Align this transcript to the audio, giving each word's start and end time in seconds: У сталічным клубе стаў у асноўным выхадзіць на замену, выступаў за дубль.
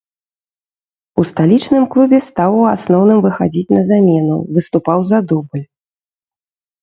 У 1.21 1.23
сталічным 1.31 1.83
клубе 1.95 2.19
стаў 2.29 2.51
у 2.61 2.63
асноўным 2.75 3.19
выхадзіць 3.25 3.73
на 3.77 3.81
замену, 3.89 4.35
выступаў 4.57 4.99
за 5.11 5.19
дубль. 5.33 5.63